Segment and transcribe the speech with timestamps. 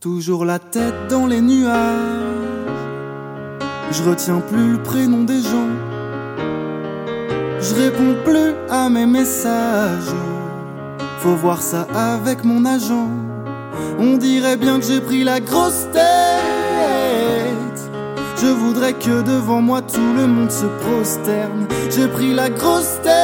[0.00, 1.74] Toujours la tête dans les nuages.
[3.90, 5.72] Je retiens plus le prénom des gens.
[7.60, 10.14] Je réponds plus à mes messages.
[11.18, 13.08] Faut voir ça avec mon agent.
[13.98, 17.90] On dirait bien que j'ai pris la grosse tête.
[18.40, 21.66] Je voudrais que devant moi tout le monde se prosterne.
[21.90, 23.18] J'ai pris la grosse tête.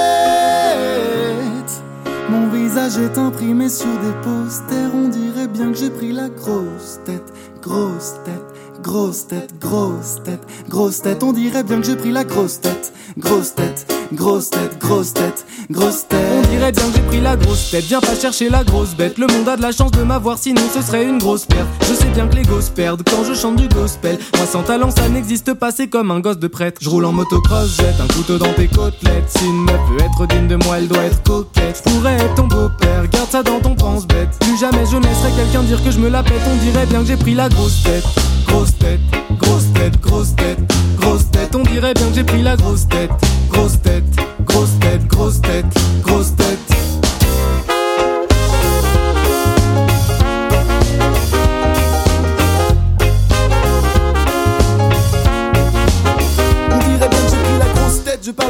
[2.28, 4.90] Mon visage est imprimé sur des posters.
[4.92, 5.06] On
[5.54, 7.32] bien que j'ai pris la grosse tête,
[7.62, 11.22] grosse tête, grosse tête, grosse tête, grosse tête.
[11.22, 15.46] On dirait bien que j'ai pris la grosse tête, grosse tête, grosse tête, grosse tête,
[15.70, 16.20] grosse tête.
[16.32, 17.84] On dirait bien que j'ai pris la grosse tête.
[17.84, 19.18] Viens pas chercher la grosse bête.
[19.18, 21.68] Le monde a de la chance de m'avoir, sinon ce serait une grosse perte.
[21.82, 24.18] Je sais bien que les gosses perdent quand je chante du gospel.
[24.36, 26.80] Moi sans talent, ça n'existe pas, c'est comme un gosse de prêtre.
[26.82, 29.28] Je roule en motocross, jette un couteau dans tes côtelettes.
[29.28, 31.82] Si une meuf veut être digne de moi, elle doit être coquette.
[31.84, 34.28] Je pourrais ton beau-père, garde ça dans ton pense bête.
[34.40, 36.40] Plus jamais je laisserai quelqu'un dire que je me la pète.
[36.52, 38.04] On dirait bien que j'ai pris la grosse tête.
[38.46, 39.00] Grosse tête,
[39.38, 40.58] grosse tête, grosse tête,
[40.98, 41.54] grosse tête.
[41.54, 43.10] On dirait bien que j'ai pris la grosse tête.
[43.50, 43.93] Grosse tête,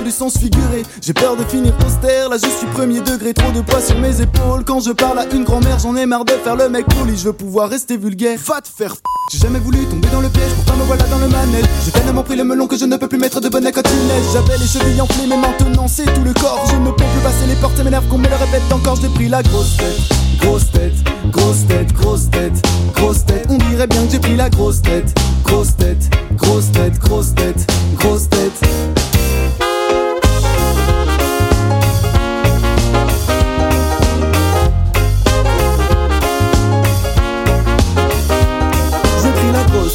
[0.03, 0.83] du sens figuré.
[1.03, 4.21] J'ai peur de finir austère, là je suis premier degré, trop de poids sur mes
[4.21, 4.65] épaules.
[4.65, 7.25] Quand je parle à une grand-mère, j'en ai marre de faire le mec poli, je
[7.25, 8.39] veux pouvoir rester vulgaire.
[8.47, 8.99] Va te faire f-
[9.33, 11.65] J'ai jamais voulu tomber dans le piège, pourtant me voilà dans le manège.
[11.85, 14.33] J'ai tellement pris le melon que je ne peux plus mettre de bonnet quand il.
[14.33, 16.65] J'avais les chevilles enflées, mais maintenant c'est tout le corps.
[16.71, 18.99] Je ne peux plus passer les portes, ça m'énerve qu'on me le répète encore.
[19.01, 19.99] J'ai pris la grosse tête,
[20.41, 20.95] grosse tête,
[21.31, 22.63] grosse tête, grosse tête,
[22.95, 23.47] grosse tête.
[23.49, 27.67] On dirait bien que j'ai pris la grosse tête, grosse tête, grosse tête, grosse tête,
[27.99, 29.14] grosse tête.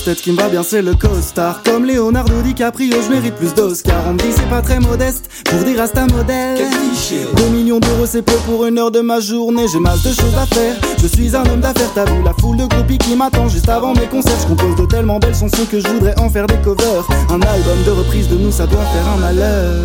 [0.10, 1.62] Tête qui me va bien, c'est le costard.
[1.64, 4.02] Comme Leonardo DiCaprio, je mérite plus d'Oscar.
[4.08, 6.58] On me dit c'est pas très modeste pour dire à un modèle.
[6.58, 7.28] Quel cliché.
[7.38, 9.68] 2 millions d'euros, c'est peu pour une heure de ma journée.
[9.72, 10.76] J'ai masse de choses à faire.
[11.00, 13.94] Je suis un homme d'affaires, t'as vu la foule de groupies qui m'attend juste avant
[13.94, 14.40] mes concerts.
[14.42, 17.08] Je compose de tellement belles chansons que je voudrais en faire des covers.
[17.30, 19.84] Un album de reprise de nous, ça doit faire un malheur.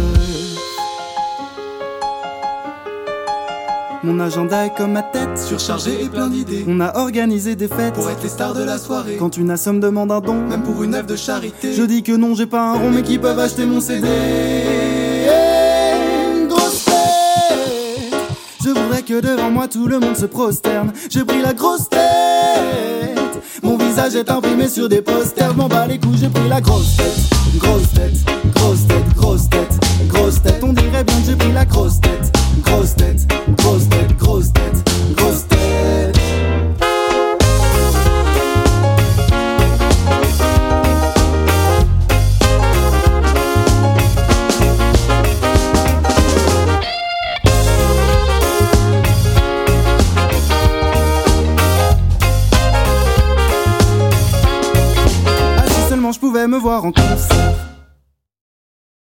[4.04, 5.38] Mon agenda est comme ma tête.
[5.38, 6.62] Surchargé et plein d'idées.
[6.68, 7.94] On a organisé des fêtes.
[7.94, 9.16] Pour être les stars de la soirée.
[9.18, 11.72] Quand une asso me demande un don, Même pour une œuvre de charité.
[11.72, 14.06] je dis que non, j'ai pas un rond, mais qui peuvent acheter mon CD.
[16.48, 18.14] Grosse tête.
[18.62, 20.92] Je voudrais que devant moi tout le monde se prosterne.
[21.08, 22.00] J'ai pris la grosse tête.
[23.62, 25.54] Mon visage est imprimé sur des posters.
[25.56, 27.14] M'en bats les couilles, j'ai pris la grosse tête.
[27.56, 28.12] Grosse tête,
[56.14, 57.73] je pouvais me voir en concert.